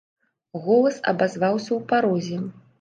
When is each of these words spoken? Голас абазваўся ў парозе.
Голас 0.63 0.97
абазваўся 1.13 1.69
ў 1.73 1.79
парозе. 1.95 2.45